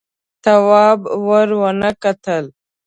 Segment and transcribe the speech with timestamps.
[0.43, 2.45] تواب ور ونه کتل.